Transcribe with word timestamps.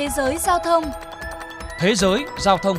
Thế 0.00 0.08
giới 0.16 0.38
giao 0.38 0.58
thông 0.64 0.84
Thế 1.78 1.94
giới 1.94 2.24
giao 2.38 2.58
thông 2.58 2.76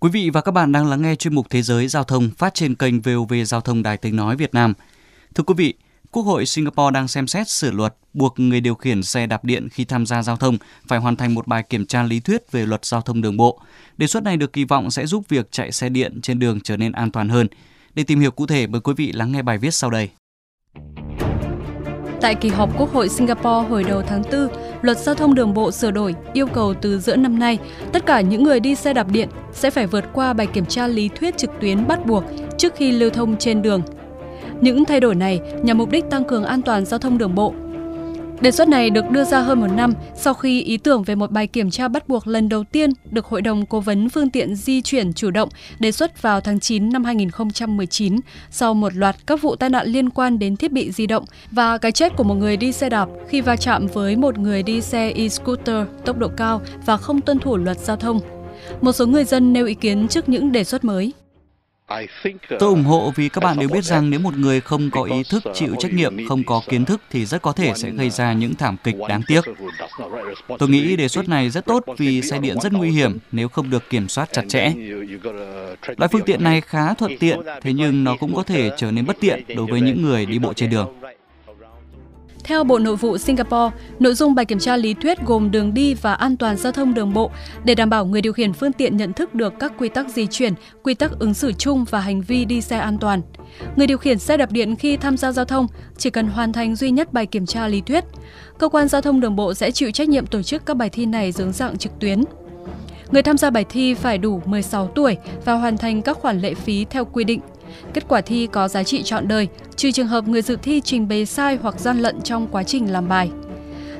Quý 0.00 0.10
vị 0.12 0.30
và 0.30 0.40
các 0.40 0.52
bạn 0.52 0.72
đang 0.72 0.86
lắng 0.86 1.02
nghe 1.02 1.14
chuyên 1.14 1.34
mục 1.34 1.46
Thế 1.50 1.62
giới 1.62 1.88
giao 1.88 2.04
thông 2.04 2.30
phát 2.38 2.54
trên 2.54 2.74
kênh 2.74 3.00
VOV 3.00 3.32
Giao 3.46 3.60
thông 3.60 3.82
Đài 3.82 3.96
Tiếng 3.96 4.16
Nói 4.16 4.36
Việt 4.36 4.54
Nam. 4.54 4.74
Thưa 5.34 5.44
quý 5.44 5.54
vị, 5.56 5.74
Quốc 6.10 6.22
hội 6.22 6.46
Singapore 6.46 6.90
đang 6.94 7.08
xem 7.08 7.26
xét 7.26 7.48
sửa 7.48 7.70
luật 7.70 7.94
buộc 8.12 8.38
người 8.38 8.60
điều 8.60 8.74
khiển 8.74 9.02
xe 9.02 9.26
đạp 9.26 9.44
điện 9.44 9.68
khi 9.68 9.84
tham 9.84 10.06
gia 10.06 10.22
giao 10.22 10.36
thông 10.36 10.58
phải 10.88 10.98
hoàn 10.98 11.16
thành 11.16 11.34
một 11.34 11.46
bài 11.46 11.62
kiểm 11.62 11.86
tra 11.86 12.02
lý 12.02 12.20
thuyết 12.20 12.52
về 12.52 12.66
luật 12.66 12.84
giao 12.84 13.00
thông 13.00 13.22
đường 13.22 13.36
bộ. 13.36 13.60
Đề 13.96 14.06
xuất 14.06 14.22
này 14.22 14.36
được 14.36 14.52
kỳ 14.52 14.64
vọng 14.64 14.90
sẽ 14.90 15.06
giúp 15.06 15.24
việc 15.28 15.52
chạy 15.52 15.72
xe 15.72 15.88
điện 15.88 16.20
trên 16.22 16.38
đường 16.38 16.60
trở 16.60 16.76
nên 16.76 16.92
an 16.92 17.10
toàn 17.10 17.28
hơn. 17.28 17.46
Để 17.94 18.02
tìm 18.02 18.20
hiểu 18.20 18.30
cụ 18.30 18.46
thể, 18.46 18.66
mời 18.66 18.80
quý 18.80 18.92
vị 18.96 19.12
lắng 19.12 19.32
nghe 19.32 19.42
bài 19.42 19.58
viết 19.58 19.74
sau 19.74 19.90
đây. 19.90 20.10
Tại 22.26 22.34
kỳ 22.34 22.48
họp 22.48 22.78
Quốc 22.78 22.92
hội 22.92 23.08
Singapore 23.08 23.68
hồi 23.68 23.84
đầu 23.84 24.02
tháng 24.02 24.22
4, 24.32 24.48
luật 24.82 24.98
giao 24.98 25.14
thông 25.14 25.34
đường 25.34 25.54
bộ 25.54 25.70
sửa 25.70 25.90
đổi 25.90 26.14
yêu 26.32 26.46
cầu 26.46 26.74
từ 26.74 26.98
giữa 26.98 27.16
năm 27.16 27.38
nay, 27.38 27.58
tất 27.92 28.06
cả 28.06 28.20
những 28.20 28.44
người 28.44 28.60
đi 28.60 28.74
xe 28.74 28.92
đạp 28.92 29.06
điện 29.10 29.28
sẽ 29.52 29.70
phải 29.70 29.86
vượt 29.86 30.04
qua 30.12 30.32
bài 30.32 30.46
kiểm 30.46 30.66
tra 30.66 30.86
lý 30.86 31.08
thuyết 31.08 31.36
trực 31.36 31.50
tuyến 31.60 31.86
bắt 31.86 32.06
buộc 32.06 32.24
trước 32.58 32.74
khi 32.76 32.92
lưu 32.92 33.10
thông 33.10 33.36
trên 33.36 33.62
đường. 33.62 33.82
Những 34.60 34.84
thay 34.84 35.00
đổi 35.00 35.14
này 35.14 35.40
nhằm 35.62 35.78
mục 35.78 35.90
đích 35.90 36.10
tăng 36.10 36.24
cường 36.24 36.44
an 36.44 36.62
toàn 36.62 36.84
giao 36.84 36.98
thông 36.98 37.18
đường 37.18 37.34
bộ. 37.34 37.54
Đề 38.40 38.50
xuất 38.50 38.68
này 38.68 38.90
được 38.90 39.10
đưa 39.10 39.24
ra 39.24 39.40
hơn 39.40 39.60
một 39.60 39.66
năm 39.66 39.92
sau 40.14 40.34
khi 40.34 40.62
ý 40.62 40.76
tưởng 40.76 41.02
về 41.02 41.14
một 41.14 41.30
bài 41.30 41.46
kiểm 41.46 41.70
tra 41.70 41.88
bắt 41.88 42.08
buộc 42.08 42.26
lần 42.26 42.48
đầu 42.48 42.64
tiên 42.64 42.90
được 43.10 43.26
Hội 43.26 43.42
đồng 43.42 43.66
Cố 43.66 43.80
vấn 43.80 44.08
Phương 44.08 44.30
tiện 44.30 44.54
Di 44.54 44.82
chuyển 44.82 45.12
chủ 45.12 45.30
động 45.30 45.48
đề 45.78 45.92
xuất 45.92 46.22
vào 46.22 46.40
tháng 46.40 46.60
9 46.60 46.92
năm 46.92 47.04
2019 47.04 48.16
sau 48.50 48.74
một 48.74 48.94
loạt 48.94 49.16
các 49.26 49.42
vụ 49.42 49.56
tai 49.56 49.70
nạn 49.70 49.86
liên 49.86 50.10
quan 50.10 50.38
đến 50.38 50.56
thiết 50.56 50.72
bị 50.72 50.92
di 50.92 51.06
động 51.06 51.24
và 51.50 51.78
cái 51.78 51.92
chết 51.92 52.16
của 52.16 52.24
một 52.24 52.34
người 52.34 52.56
đi 52.56 52.72
xe 52.72 52.88
đạp 52.88 53.08
khi 53.28 53.40
va 53.40 53.56
chạm 53.56 53.86
với 53.86 54.16
một 54.16 54.38
người 54.38 54.62
đi 54.62 54.80
xe 54.80 55.12
e-scooter 55.12 55.84
tốc 56.04 56.18
độ 56.18 56.28
cao 56.28 56.60
và 56.86 56.96
không 56.96 57.20
tuân 57.20 57.38
thủ 57.38 57.56
luật 57.56 57.78
giao 57.78 57.96
thông. 57.96 58.20
Một 58.80 58.92
số 58.92 59.06
người 59.06 59.24
dân 59.24 59.52
nêu 59.52 59.66
ý 59.66 59.74
kiến 59.74 60.08
trước 60.08 60.28
những 60.28 60.52
đề 60.52 60.64
xuất 60.64 60.84
mới. 60.84 61.12
Tôi 62.48 62.68
ủng 62.68 62.84
hộ 62.84 63.12
vì 63.16 63.28
các 63.28 63.44
bạn 63.44 63.58
đều 63.58 63.68
biết 63.68 63.84
rằng 63.84 64.10
nếu 64.10 64.20
một 64.20 64.36
người 64.36 64.60
không 64.60 64.90
có 64.90 65.02
ý 65.02 65.22
thức 65.30 65.42
chịu 65.54 65.74
trách 65.78 65.92
nhiệm, 65.92 66.28
không 66.28 66.44
có 66.44 66.62
kiến 66.68 66.84
thức 66.84 67.00
thì 67.10 67.26
rất 67.26 67.42
có 67.42 67.52
thể 67.52 67.72
sẽ 67.76 67.90
gây 67.90 68.10
ra 68.10 68.32
những 68.32 68.54
thảm 68.54 68.76
kịch 68.84 68.96
đáng 69.08 69.22
tiếc. 69.26 69.40
Tôi 70.58 70.68
nghĩ 70.68 70.96
đề 70.96 71.08
xuất 71.08 71.28
này 71.28 71.50
rất 71.50 71.64
tốt 71.64 71.84
vì 71.96 72.22
xe 72.22 72.38
điện 72.38 72.56
rất 72.62 72.72
nguy 72.72 72.90
hiểm 72.90 73.18
nếu 73.32 73.48
không 73.48 73.70
được 73.70 73.90
kiểm 73.90 74.08
soát 74.08 74.28
chặt 74.32 74.42
chẽ. 74.48 74.72
Loại 75.96 76.08
phương 76.12 76.22
tiện 76.26 76.44
này 76.44 76.60
khá 76.60 76.94
thuận 76.94 77.18
tiện, 77.18 77.40
thế 77.62 77.72
nhưng 77.72 78.04
nó 78.04 78.16
cũng 78.16 78.34
có 78.34 78.42
thể 78.42 78.70
trở 78.76 78.90
nên 78.90 79.06
bất 79.06 79.16
tiện 79.20 79.44
đối 79.56 79.66
với 79.66 79.80
những 79.80 80.02
người 80.02 80.26
đi 80.26 80.38
bộ 80.38 80.52
trên 80.52 80.70
đường. 80.70 80.94
Theo 82.46 82.64
Bộ 82.64 82.78
Nội 82.78 82.96
vụ 82.96 83.18
Singapore, 83.18 83.76
nội 83.98 84.14
dung 84.14 84.34
bài 84.34 84.44
kiểm 84.44 84.58
tra 84.58 84.76
lý 84.76 84.94
thuyết 84.94 85.18
gồm 85.26 85.50
đường 85.50 85.74
đi 85.74 85.94
và 85.94 86.14
an 86.14 86.36
toàn 86.36 86.56
giao 86.56 86.72
thông 86.72 86.94
đường 86.94 87.14
bộ 87.14 87.30
để 87.64 87.74
đảm 87.74 87.90
bảo 87.90 88.06
người 88.06 88.22
điều 88.22 88.32
khiển 88.32 88.52
phương 88.52 88.72
tiện 88.72 88.96
nhận 88.96 89.12
thức 89.12 89.34
được 89.34 89.54
các 89.58 89.72
quy 89.78 89.88
tắc 89.88 90.08
di 90.08 90.26
chuyển, 90.26 90.54
quy 90.82 90.94
tắc 90.94 91.18
ứng 91.18 91.34
xử 91.34 91.52
chung 91.52 91.84
và 91.90 92.00
hành 92.00 92.20
vi 92.20 92.44
đi 92.44 92.60
xe 92.60 92.78
an 92.78 92.98
toàn. 92.98 93.22
Người 93.76 93.86
điều 93.86 93.98
khiển 93.98 94.18
xe 94.18 94.36
đạp 94.36 94.52
điện 94.52 94.76
khi 94.76 94.96
tham 94.96 95.16
gia 95.16 95.32
giao 95.32 95.44
thông 95.44 95.66
chỉ 95.96 96.10
cần 96.10 96.26
hoàn 96.26 96.52
thành 96.52 96.76
duy 96.76 96.90
nhất 96.90 97.12
bài 97.12 97.26
kiểm 97.26 97.46
tra 97.46 97.68
lý 97.68 97.80
thuyết. 97.80 98.04
Cơ 98.58 98.68
quan 98.68 98.88
giao 98.88 99.00
thông 99.00 99.20
đường 99.20 99.36
bộ 99.36 99.54
sẽ 99.54 99.70
chịu 99.70 99.90
trách 99.90 100.08
nhiệm 100.08 100.26
tổ 100.26 100.42
chức 100.42 100.66
các 100.66 100.76
bài 100.76 100.90
thi 100.90 101.06
này 101.06 101.32
dưới 101.32 101.52
dạng 101.52 101.78
trực 101.78 101.92
tuyến. 102.00 102.22
Người 103.10 103.22
tham 103.22 103.38
gia 103.38 103.50
bài 103.50 103.64
thi 103.68 103.94
phải 103.94 104.18
đủ 104.18 104.42
16 104.44 104.86
tuổi 104.86 105.16
và 105.44 105.54
hoàn 105.54 105.78
thành 105.78 106.02
các 106.02 106.18
khoản 106.18 106.40
lệ 106.40 106.54
phí 106.54 106.84
theo 106.90 107.04
quy 107.04 107.24
định. 107.24 107.40
Kết 107.94 108.08
quả 108.08 108.20
thi 108.20 108.48
có 108.52 108.68
giá 108.68 108.82
trị 108.82 109.02
trọn 109.02 109.28
đời, 109.28 109.48
trừ 109.76 109.90
trường 109.90 110.06
hợp 110.06 110.28
người 110.28 110.42
dự 110.42 110.56
thi 110.62 110.80
trình 110.80 111.08
bày 111.08 111.26
sai 111.26 111.58
hoặc 111.62 111.80
gian 111.80 111.98
lận 111.98 112.20
trong 112.20 112.46
quá 112.46 112.62
trình 112.62 112.92
làm 112.92 113.08
bài. 113.08 113.30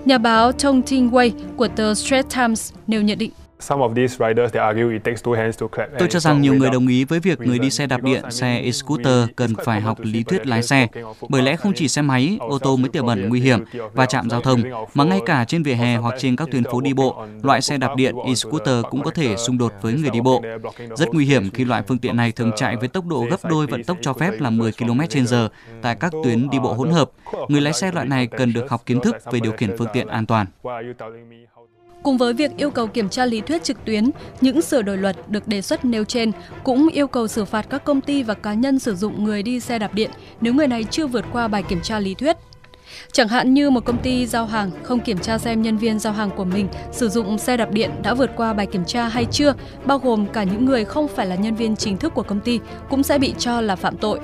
Nhà 0.05 0.19
báo 0.19 0.53
Tong 0.53 0.83
Ting 0.83 1.11
Wei 1.11 1.31
của 1.57 1.69
tờ 1.69 1.95
Straits 1.95 2.35
Times 2.37 2.73
nêu 2.87 3.03
nhận 3.03 3.19
định. 3.19 3.31
Tôi 5.99 6.09
cho 6.11 6.21
rằng 6.21 6.41
nhiều 6.41 6.55
người 6.55 6.71
đồng 6.71 6.89
ý 6.89 7.05
với 7.05 7.21
việc 7.21 7.41
người 7.41 7.59
đi 7.59 7.71
xe 7.71 7.87
đạp 7.87 8.03
điện, 8.03 8.31
xe 8.31 8.61
e-scooter 8.61 9.27
cần 9.37 9.55
phải 9.65 9.81
học 9.81 9.99
lý 10.03 10.23
thuyết 10.23 10.47
lái 10.47 10.63
xe, 10.63 10.87
bởi 11.29 11.43
lẽ 11.43 11.57
không 11.57 11.73
chỉ 11.77 11.89
xe 11.89 12.03
máy, 12.03 12.37
ô 12.41 12.59
tô 12.59 12.77
mới 12.77 12.89
tiềm 12.89 13.07
ẩn 13.07 13.29
nguy 13.29 13.41
hiểm 13.41 13.65
và 13.93 14.07
chạm 14.07 14.31
giao 14.31 14.41
thông, 14.41 14.63
mà 14.95 15.05
ngay 15.05 15.21
cả 15.27 15.45
trên 15.45 15.63
vỉa 15.63 15.75
hè 15.75 15.97
hoặc 15.97 16.15
trên 16.19 16.37
các 16.37 16.49
tuyến 16.53 16.65
phố 16.65 16.81
đi 16.81 16.95
bộ, 16.95 17.27
loại 17.43 17.63
xe 17.63 17.79
đạp 17.79 17.95
điện 17.97 18.15
e-scooter 18.27 18.83
cũng 18.83 19.03
có 19.03 19.11
thể 19.11 19.37
xung 19.37 19.59
đột 19.59 19.73
với 19.83 19.93
người 19.93 20.11
đi 20.11 20.21
bộ. 20.21 20.43
Rất 20.97 21.09
nguy 21.13 21.25
hiểm 21.25 21.51
khi 21.51 21.65
loại 21.65 21.83
phương 21.89 21.99
tiện 21.99 22.17
này 22.17 22.33
thường 22.33 22.53
chạy 22.57 22.77
với 22.77 22.89
tốc 22.89 23.07
độ 23.07 23.27
gấp 23.31 23.45
đôi 23.45 23.67
vận 23.67 23.85
tốc 23.85 23.97
cho 24.03 24.13
phép 24.13 24.33
là 24.41 24.51
10 24.51 24.73
km/h 24.73 25.49
tại 25.83 25.97
các 26.01 26.13
tuyến 26.25 26.51
đi 26.51 26.59
bộ 26.59 26.73
hỗn 26.73 26.91
hợp. 26.91 27.11
Người 27.49 27.61
lái 27.61 27.73
xe 27.73 27.93
loại 27.93 28.07
này 28.07 28.27
cần 28.27 28.53
được 28.53 28.71
học 28.71 28.83
kiến 28.87 29.01
thức 29.01 29.17
về 29.33 29.41
điều 29.41 29.53
khiển 29.53 29.77
phương 29.79 29.89
tiện 29.93 30.09
an 30.09 30.27
toàn. 30.27 30.47
Cùng 32.07 32.17
với 32.17 32.33
việc 32.33 32.57
yêu 32.57 32.71
cầu 32.71 32.87
kiểm 32.87 33.09
tra 33.09 33.27
lý 33.27 33.41
thuyết 33.41 33.65
trực 33.65 33.85
tuyến, 33.85 34.11
những 34.41 34.63
sửa 34.63 34.83
đổi 34.83 34.97
luật 34.97 35.17
được 35.29 35.49
đề 35.49 35.63
xuất 35.63 35.85
nêu 35.85 36.05
trên 36.05 36.33
cũng 36.65 36.89
yêu 36.93 37.07
cầu 37.07 37.29
xử 37.29 37.45
phạt 37.45 37.67
các 37.71 37.85
công 37.85 38.01
ty 38.01 38.23
và 38.23 38.35
cá 38.35 38.55
nhân 38.55 38.79
sử 38.79 38.95
dụng 38.95 39.25
người 39.25 39.43
đi 39.43 39.61
xe 39.61 39.79
đạp 39.79 39.95
điện 39.95 40.11
nếu 40.41 40.55
người 40.55 40.69
này 40.69 40.85
chưa 40.91 41.07
vượt 41.07 41.25
qua 41.33 41.49
bài 41.49 41.63
kiểm 41.63 41.81
tra 41.83 41.99
lý 41.99 42.15
thuyết. 42.15 42.37
Chẳng 43.13 43.29
hạn 43.29 43.55
như 43.55 43.71
một 43.71 43.85
công 43.85 44.03
ty 44.03 44.27
giao 44.27 44.47
hàng 44.47 44.71
không 44.83 45.01
kiểm 45.01 45.19
tra 45.19 45.39
xem 45.39 45.63
nhân 45.63 45.77
viên 45.77 45.99
giao 45.99 46.13
hàng 46.13 46.31
của 46.37 46.45
mình 46.45 46.69
sử 46.93 47.09
dụng 47.09 47.39
xe 47.39 47.57
đạp 47.57 47.71
điện 47.71 47.91
đã 48.03 48.15
vượt 48.15 48.31
qua 48.37 48.53
bài 48.53 48.67
kiểm 48.67 48.85
tra 48.85 49.09
hay 49.09 49.25
chưa, 49.25 49.55
bao 49.85 49.99
gồm 49.99 50.27
cả 50.27 50.43
những 50.43 50.65
người 50.65 50.85
không 50.85 51.09
phải 51.09 51.27
là 51.27 51.37
nhân 51.37 51.55
viên 51.55 51.77
chính 51.77 51.97
thức 51.97 52.15
của 52.15 52.23
công 52.23 52.41
ty 52.41 52.61
cũng 52.91 53.03
sẽ 53.03 53.19
bị 53.19 53.35
cho 53.39 53.61
là 53.61 53.77
phạm 53.77 53.97
tội. 53.97 54.21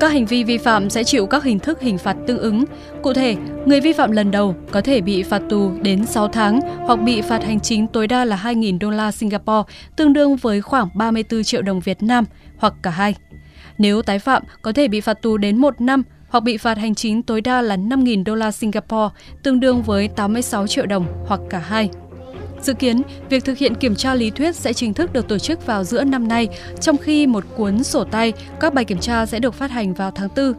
Các 0.00 0.12
hành 0.12 0.26
vi 0.26 0.44
vi 0.44 0.58
phạm 0.58 0.90
sẽ 0.90 1.04
chịu 1.04 1.26
các 1.26 1.44
hình 1.44 1.58
thức 1.58 1.80
hình 1.80 1.98
phạt 1.98 2.16
tương 2.26 2.38
ứng. 2.38 2.64
Cụ 3.02 3.12
thể, 3.12 3.36
người 3.66 3.80
vi 3.80 3.92
phạm 3.92 4.12
lần 4.12 4.30
đầu 4.30 4.54
có 4.70 4.80
thể 4.80 5.00
bị 5.00 5.22
phạt 5.22 5.42
tù 5.48 5.72
đến 5.82 6.06
6 6.06 6.28
tháng 6.28 6.60
hoặc 6.86 6.96
bị 6.96 7.20
phạt 7.20 7.44
hành 7.44 7.60
chính 7.60 7.86
tối 7.86 8.06
đa 8.06 8.24
là 8.24 8.40
2.000 8.44 8.78
đô 8.78 8.90
la 8.90 9.12
Singapore, 9.12 9.72
tương 9.96 10.12
đương 10.12 10.36
với 10.36 10.60
khoảng 10.60 10.88
34 10.94 11.42
triệu 11.42 11.62
đồng 11.62 11.80
Việt 11.80 12.02
Nam, 12.02 12.24
hoặc 12.58 12.74
cả 12.82 12.90
hai. 12.90 13.14
Nếu 13.78 14.02
tái 14.02 14.18
phạm, 14.18 14.42
có 14.62 14.72
thể 14.72 14.88
bị 14.88 15.00
phạt 15.00 15.22
tù 15.22 15.36
đến 15.36 15.56
1 15.56 15.80
năm 15.80 16.02
hoặc 16.28 16.40
bị 16.40 16.56
phạt 16.56 16.78
hành 16.78 16.94
chính 16.94 17.22
tối 17.22 17.40
đa 17.40 17.62
là 17.62 17.76
5.000 17.76 18.24
đô 18.24 18.34
la 18.34 18.50
Singapore, 18.50 19.14
tương 19.42 19.60
đương 19.60 19.82
với 19.82 20.08
86 20.08 20.66
triệu 20.66 20.86
đồng, 20.86 21.06
hoặc 21.26 21.40
cả 21.50 21.58
hai. 21.58 21.90
Dự 22.62 22.74
kiến, 22.74 23.02
việc 23.28 23.44
thực 23.44 23.58
hiện 23.58 23.74
kiểm 23.74 23.94
tra 23.94 24.14
lý 24.14 24.30
thuyết 24.30 24.56
sẽ 24.56 24.72
chính 24.72 24.94
thức 24.94 25.12
được 25.12 25.28
tổ 25.28 25.38
chức 25.38 25.66
vào 25.66 25.84
giữa 25.84 26.04
năm 26.04 26.28
nay, 26.28 26.48
trong 26.80 26.96
khi 26.96 27.26
một 27.26 27.44
cuốn 27.56 27.84
sổ 27.84 28.04
tay, 28.04 28.32
các 28.60 28.74
bài 28.74 28.84
kiểm 28.84 28.98
tra 28.98 29.26
sẽ 29.26 29.38
được 29.38 29.54
phát 29.54 29.70
hành 29.70 29.94
vào 29.94 30.10
tháng 30.10 30.28
4. 30.36 30.52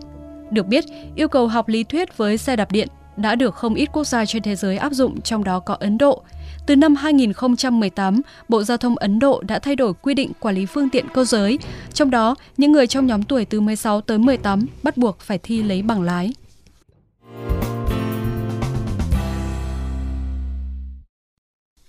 Được 0.52 0.68
biết, 0.68 0.86
yêu 1.16 1.28
cầu 1.28 1.48
học 1.48 1.68
lý 1.68 1.84
thuyết 1.84 2.18
với 2.18 2.38
xe 2.38 2.56
đạp 2.56 2.72
điện 2.72 2.88
đã 3.18 3.36
được 3.36 3.56
không 3.56 3.76
ít 3.76 3.90
quốc 3.94 4.08
gia 4.08 4.26
trên 4.26 4.44
thế 4.44 4.56
giới 4.56 4.78
áp 4.78 4.94
dụng, 4.94 5.22
trong 5.22 5.44
đó 5.44 5.60
có 5.60 5.78
Ấn 5.80 5.98
Độ. 5.98 6.24
Từ 6.68 6.76
năm 6.76 6.96
2018, 6.96 8.22
Bộ 8.50 8.64
Giao 8.64 8.78
thông 8.78 8.96
Ấn 8.96 9.20
Độ 9.20 9.42
đã 9.48 9.60
thay 9.60 9.76
đổi 9.76 9.94
quy 9.94 10.14
định 10.14 10.32
quản 10.40 10.56
lý 10.56 10.66
phương 10.66 10.90
tiện 10.90 11.06
cơ 11.14 11.26
giới, 11.26 11.60
trong 11.94 12.12
đó 12.12 12.36
những 12.58 12.72
người 12.72 12.88
trong 12.88 13.08
nhóm 13.08 13.24
tuổi 13.24 13.46
từ 13.46 13.62
16 13.62 14.02
tới 14.02 14.18
18 14.18 14.66
bắt 14.84 14.98
buộc 14.98 15.20
phải 15.20 15.38
thi 15.38 15.64
lấy 15.64 15.82
bằng 15.82 16.02
lái. 16.02 16.34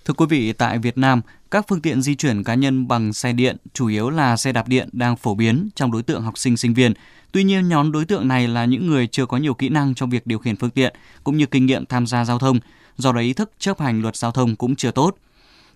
Thưa 0.05 0.13
quý 0.13 0.25
vị, 0.29 0.53
tại 0.53 0.79
Việt 0.79 0.97
Nam, 0.97 1.21
các 1.51 1.65
phương 1.67 1.81
tiện 1.81 2.01
di 2.01 2.15
chuyển 2.15 2.43
cá 2.43 2.55
nhân 2.55 2.87
bằng 2.87 3.13
xe 3.13 3.33
điện, 3.33 3.57
chủ 3.73 3.87
yếu 3.87 4.09
là 4.09 4.37
xe 4.37 4.51
đạp 4.51 4.67
điện 4.67 4.89
đang 4.91 5.17
phổ 5.17 5.35
biến 5.35 5.69
trong 5.75 5.91
đối 5.91 6.03
tượng 6.03 6.21
học 6.21 6.37
sinh 6.37 6.57
sinh 6.57 6.73
viên. 6.73 6.93
Tuy 7.31 7.43
nhiên, 7.43 7.69
nhóm 7.69 7.91
đối 7.91 8.05
tượng 8.05 8.27
này 8.27 8.47
là 8.47 8.65
những 8.65 8.87
người 8.87 9.07
chưa 9.07 9.25
có 9.25 9.37
nhiều 9.37 9.53
kỹ 9.53 9.69
năng 9.69 9.95
trong 9.95 10.09
việc 10.09 10.27
điều 10.27 10.39
khiển 10.39 10.55
phương 10.55 10.69
tiện 10.69 10.93
cũng 11.23 11.37
như 11.37 11.45
kinh 11.45 11.65
nghiệm 11.65 11.85
tham 11.85 12.07
gia 12.07 12.25
giao 12.25 12.39
thông, 12.39 12.59
do 12.97 13.11
đó 13.11 13.19
ý 13.19 13.33
thức 13.33 13.51
chấp 13.59 13.79
hành 13.79 14.01
luật 14.01 14.15
giao 14.15 14.31
thông 14.31 14.55
cũng 14.55 14.75
chưa 14.75 14.91
tốt. 14.91 15.15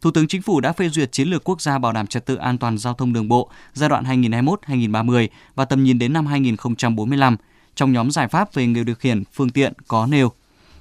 Thủ 0.01 0.11
tướng 0.11 0.27
Chính 0.27 0.41
phủ 0.41 0.59
đã 0.59 0.73
phê 0.73 0.89
duyệt 0.89 1.11
chiến 1.11 1.27
lược 1.27 1.43
quốc 1.43 1.61
gia 1.61 1.79
bảo 1.79 1.93
đảm 1.93 2.07
trật 2.07 2.25
tự 2.25 2.35
an 2.35 2.57
toàn 2.57 2.77
giao 2.77 2.93
thông 2.93 3.13
đường 3.13 3.27
bộ 3.27 3.49
giai 3.73 3.89
đoạn 3.89 4.03
2021-2030 4.21 5.27
và 5.55 5.65
tầm 5.65 5.83
nhìn 5.83 5.99
đến 5.99 6.13
năm 6.13 6.25
2045. 6.25 7.37
Trong 7.75 7.93
nhóm 7.93 8.11
giải 8.11 8.27
pháp 8.27 8.53
về 8.53 8.67
người 8.67 8.83
điều 8.83 8.95
khiển 8.95 9.23
phương 9.33 9.49
tiện 9.49 9.73
có 9.87 10.07
nêu 10.07 10.31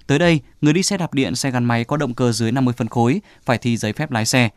Tới 0.06 0.18
đây, 0.18 0.40
người 0.60 0.72
đi 0.72 0.82
xe 0.82 0.96
đạp 0.96 1.14
điện, 1.14 1.36
xe 1.36 1.50
gắn 1.50 1.64
máy 1.64 1.84
có 1.84 1.96
động 1.96 2.14
cơ 2.14 2.32
dưới 2.32 2.52
50 2.52 2.74
phân 2.76 2.88
khối 2.88 3.20
phải 3.44 3.58
thi 3.58 3.76
giấy 3.76 3.92
phép 3.92 4.10
lái 4.10 4.26
xe. 4.26 4.48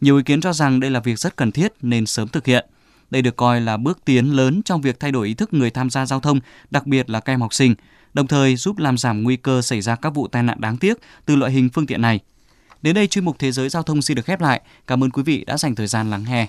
Nhiều 0.00 0.16
ý 0.16 0.22
kiến 0.22 0.40
cho 0.40 0.52
rằng 0.52 0.80
đây 0.80 0.90
là 0.90 1.00
việc 1.00 1.18
rất 1.18 1.36
cần 1.36 1.52
thiết 1.52 1.72
nên 1.82 2.06
sớm 2.06 2.28
thực 2.28 2.46
hiện. 2.46 2.66
Đây 3.10 3.22
được 3.22 3.36
coi 3.36 3.60
là 3.60 3.76
bước 3.76 4.04
tiến 4.04 4.36
lớn 4.36 4.62
trong 4.64 4.80
việc 4.80 5.00
thay 5.00 5.12
đổi 5.12 5.26
ý 5.26 5.34
thức 5.34 5.54
người 5.54 5.70
tham 5.70 5.90
gia 5.90 6.06
giao 6.06 6.20
thông, 6.20 6.40
đặc 6.70 6.86
biệt 6.86 7.10
là 7.10 7.20
các 7.20 7.32
em 7.32 7.40
học 7.40 7.54
sinh, 7.54 7.74
đồng 8.14 8.26
thời 8.26 8.56
giúp 8.56 8.78
làm 8.78 8.98
giảm 8.98 9.22
nguy 9.22 9.36
cơ 9.36 9.62
xảy 9.62 9.80
ra 9.80 9.96
các 9.96 10.14
vụ 10.14 10.28
tai 10.28 10.42
nạn 10.42 10.60
đáng 10.60 10.76
tiếc 10.76 10.98
từ 11.26 11.36
loại 11.36 11.52
hình 11.52 11.68
phương 11.68 11.86
tiện 11.86 12.02
này. 12.02 12.20
Đến 12.82 12.94
đây 12.94 13.06
chuyên 13.06 13.24
mục 13.24 13.36
Thế 13.38 13.52
giới 13.52 13.68
giao 13.68 13.82
thông 13.82 14.02
xin 14.02 14.16
được 14.16 14.24
khép 14.24 14.40
lại. 14.40 14.60
Cảm 14.86 15.04
ơn 15.04 15.10
quý 15.10 15.22
vị 15.22 15.44
đã 15.44 15.56
dành 15.56 15.74
thời 15.74 15.86
gian 15.86 16.10
lắng 16.10 16.24
nghe. 16.28 16.48